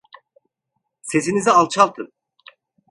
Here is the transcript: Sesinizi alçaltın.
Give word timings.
Sesinizi 1.01 1.51
alçaltın. 1.51 2.11